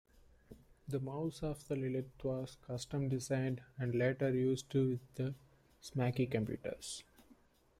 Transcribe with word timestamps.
The 0.87 0.99
mouse 0.99 1.43
of 1.43 1.67
the 1.67 1.75
Lilith 1.75 2.23
was 2.23 2.57
custom-designed, 2.65 3.61
and 3.77 3.93
later 3.93 4.33
used 4.33 4.73
with 4.73 4.99
the 5.13 5.35
Smaky 5.79 6.25
computers. 6.25 7.03